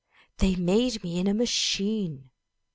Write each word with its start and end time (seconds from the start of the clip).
They 0.39 0.55
made 0.55 1.03
me 1.03 1.19
in 1.19 1.27
a 1.27 1.33
machine. 1.35 2.31